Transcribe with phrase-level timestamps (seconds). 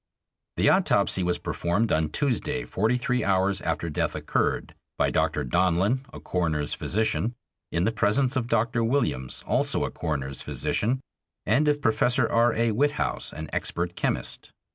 [0.57, 5.43] The autopsy was performed on Tuesday, forty three hours after death occurred, by Dr.
[5.45, 7.35] Donlin, a coroner's physician,
[7.71, 8.83] in the presence of Dr.
[8.83, 11.01] Williams, also a coroner's physician,
[11.45, 12.51] and of Professor R.
[12.55, 12.71] A.
[12.71, 14.49] Witthaus, an expert chemist.